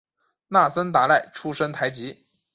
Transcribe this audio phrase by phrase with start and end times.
[0.47, 2.25] 那森达赖出身台吉。